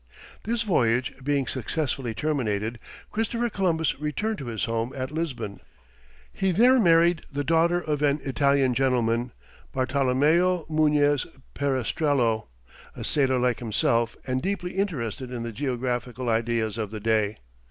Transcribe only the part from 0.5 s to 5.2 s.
voyage being successfully terminated, Christopher Columbus returned to his home at